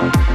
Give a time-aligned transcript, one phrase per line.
[0.00, 0.29] Bye.